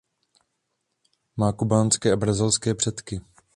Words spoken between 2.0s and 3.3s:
a brazilské předky.